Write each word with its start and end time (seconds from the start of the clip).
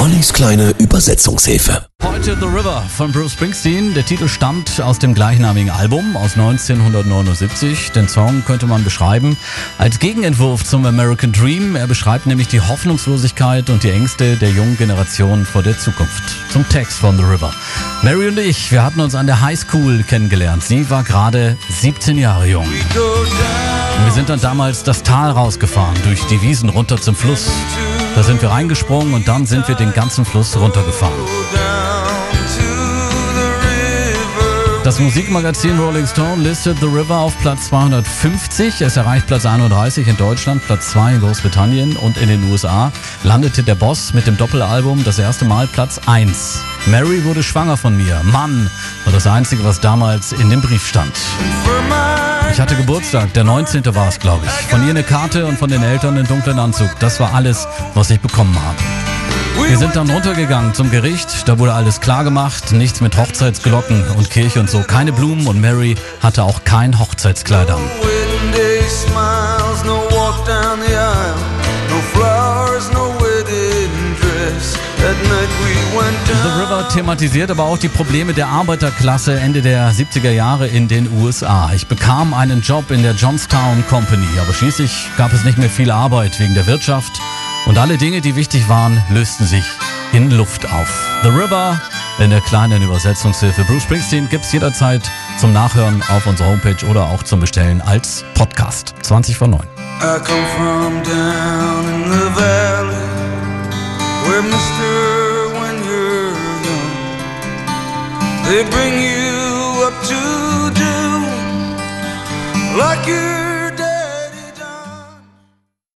Ollis 0.00 0.32
kleine 0.32 0.70
Übersetzungshilfe. 0.78 1.84
Heute 2.02 2.34
The 2.40 2.46
River 2.46 2.82
von 2.96 3.12
Bruce 3.12 3.32
Springsteen. 3.32 3.92
Der 3.92 4.02
Titel 4.06 4.28
stammt 4.28 4.80
aus 4.80 4.98
dem 4.98 5.12
gleichnamigen 5.12 5.68
Album 5.68 6.16
aus 6.16 6.38
1979. 6.38 7.92
Den 7.92 8.08
Song 8.08 8.42
könnte 8.46 8.66
man 8.66 8.82
beschreiben 8.82 9.36
als 9.76 9.98
Gegenentwurf 9.98 10.64
zum 10.64 10.86
American 10.86 11.32
Dream. 11.32 11.76
Er 11.76 11.86
beschreibt 11.86 12.24
nämlich 12.24 12.48
die 12.48 12.62
Hoffnungslosigkeit 12.62 13.68
und 13.68 13.82
die 13.82 13.90
Ängste 13.90 14.36
der 14.36 14.48
jungen 14.48 14.78
Generation 14.78 15.44
vor 15.44 15.62
der 15.62 15.78
Zukunft. 15.78 16.22
Zum 16.50 16.66
Text 16.70 16.96
von 16.98 17.18
The 17.18 17.24
River. 17.24 17.52
Mary 18.02 18.28
und 18.28 18.38
ich, 18.38 18.72
wir 18.72 18.82
hatten 18.82 19.00
uns 19.00 19.14
an 19.14 19.26
der 19.26 19.42
High 19.42 19.60
School 19.60 20.02
kennengelernt. 20.02 20.64
Sie 20.64 20.88
war 20.88 21.04
gerade 21.04 21.58
17 21.68 22.16
Jahre 22.16 22.46
jung. 22.46 22.66
Wir 24.04 24.12
sind 24.12 24.30
dann 24.30 24.40
damals 24.40 24.82
das 24.82 25.02
Tal 25.02 25.30
rausgefahren, 25.30 25.96
durch 26.04 26.24
die 26.28 26.40
Wiesen 26.40 26.70
runter 26.70 26.98
zum 26.98 27.14
Fluss. 27.14 27.50
Da 28.14 28.22
sind 28.22 28.42
wir 28.42 28.50
reingesprungen 28.50 29.14
und 29.14 29.28
dann 29.28 29.46
sind 29.46 29.66
wir 29.68 29.74
den 29.74 29.92
ganzen 29.92 30.24
Fluss 30.24 30.56
runtergefahren. 30.56 31.14
Das 34.82 34.98
Musikmagazin 34.98 35.78
Rolling 35.78 36.06
Stone 36.06 36.42
listet 36.42 36.78
The 36.80 36.86
River 36.86 37.18
auf 37.18 37.38
Platz 37.38 37.68
250. 37.68 38.80
Es 38.80 38.96
erreicht 38.96 39.26
Platz 39.26 39.44
31 39.44 40.08
in 40.08 40.16
Deutschland, 40.16 40.64
Platz 40.66 40.90
2 40.90 41.14
in 41.14 41.20
Großbritannien 41.20 41.96
und 41.96 42.16
in 42.16 42.28
den 42.28 42.50
USA 42.50 42.90
landete 43.22 43.62
der 43.62 43.74
Boss 43.74 44.14
mit 44.14 44.26
dem 44.26 44.36
Doppelalbum 44.36 45.04
das 45.04 45.18
erste 45.18 45.44
Mal 45.44 45.66
Platz 45.66 46.00
1. 46.06 46.60
Mary 46.86 47.24
wurde 47.24 47.42
schwanger 47.42 47.76
von 47.76 47.96
mir. 47.96 48.20
Mann, 48.24 48.70
war 49.04 49.12
das 49.12 49.26
Einzige, 49.26 49.64
was 49.64 49.80
damals 49.80 50.32
in 50.32 50.48
dem 50.48 50.62
Brief 50.62 50.86
stand. 50.86 51.12
Ich 52.52 52.60
hatte 52.60 52.74
Geburtstag, 52.74 53.32
der 53.34 53.44
19. 53.44 53.94
war 53.94 54.08
es, 54.08 54.18
glaube 54.18 54.44
ich. 54.44 54.50
Von 54.66 54.82
ihr 54.84 54.90
eine 54.90 55.02
Karte 55.02 55.46
und 55.46 55.58
von 55.58 55.70
den 55.70 55.82
Eltern 55.82 56.16
einen 56.16 56.26
dunklen 56.26 56.58
Anzug. 56.58 56.90
Das 56.98 57.20
war 57.20 57.34
alles, 57.34 57.66
was 57.94 58.10
ich 58.10 58.20
bekommen 58.20 58.56
habe. 58.60 58.76
Wir 59.68 59.78
sind 59.78 59.94
dann 59.94 60.10
runtergegangen 60.10 60.74
zum 60.74 60.90
Gericht, 60.90 61.48
da 61.48 61.58
wurde 61.58 61.74
alles 61.74 62.00
klar 62.00 62.24
gemacht, 62.24 62.72
nichts 62.72 63.00
mit 63.00 63.16
Hochzeitsglocken 63.16 64.02
und 64.16 64.30
Kirche 64.30 64.58
und 64.58 64.68
so, 64.68 64.80
keine 64.80 65.12
Blumen 65.12 65.46
und 65.46 65.60
Mary 65.60 65.96
hatte 66.20 66.42
auch 66.42 66.64
kein 66.64 66.98
Hochzeitskleid 66.98 67.70
an. 67.70 67.80
The 76.50 76.56
River 76.62 76.88
thematisiert 76.88 77.50
aber 77.52 77.62
auch 77.62 77.78
die 77.78 77.88
Probleme 77.88 78.34
der 78.34 78.48
Arbeiterklasse 78.48 79.38
Ende 79.38 79.62
der 79.62 79.92
70er 79.92 80.30
Jahre 80.30 80.66
in 80.66 80.88
den 80.88 81.08
USA. 81.20 81.70
Ich 81.72 81.86
bekam 81.86 82.34
einen 82.34 82.60
Job 82.60 82.90
in 82.90 83.04
der 83.04 83.12
Johnstown 83.12 83.84
Company, 83.88 84.26
aber 84.40 84.52
schließlich 84.52 85.10
gab 85.16 85.32
es 85.32 85.44
nicht 85.44 85.58
mehr 85.58 85.70
viel 85.70 85.92
Arbeit 85.92 86.40
wegen 86.40 86.54
der 86.54 86.66
Wirtschaft 86.66 87.20
und 87.66 87.78
alle 87.78 87.98
Dinge, 87.98 88.20
die 88.20 88.34
wichtig 88.34 88.68
waren, 88.68 89.00
lösten 89.10 89.46
sich 89.46 89.64
in 90.12 90.32
Luft 90.32 90.66
auf. 90.72 90.88
The 91.22 91.28
River 91.28 91.80
in 92.18 92.30
der 92.30 92.40
kleinen 92.40 92.82
Übersetzungshilfe 92.82 93.62
Bruce 93.62 93.84
Springsteen 93.84 94.28
gibt 94.28 94.44
es 94.44 94.50
jederzeit 94.50 95.08
zum 95.38 95.52
Nachhören 95.52 96.02
auf 96.08 96.26
unserer 96.26 96.48
Homepage 96.48 96.84
oder 96.90 97.04
auch 97.04 97.22
zum 97.22 97.38
Bestellen 97.38 97.80
als 97.80 98.24
Podcast. 98.34 98.94
20 99.02 99.38
vor 99.38 99.46
9. 99.46 99.60
they 108.50 108.64
bring 108.68 108.94
you 108.98 109.84
up 109.86 109.96
to 110.10 110.20
do 110.74 110.96
like 112.76 113.06
you 113.06 113.49